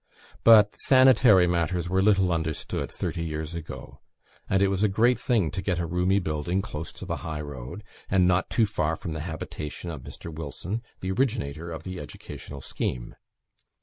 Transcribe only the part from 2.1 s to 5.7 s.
understood thirty years ago; and it was a great thing to